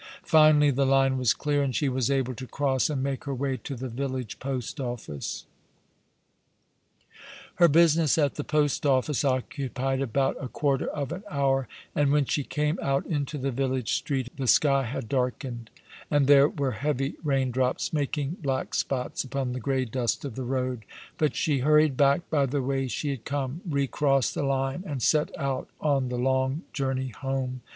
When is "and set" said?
24.83-25.29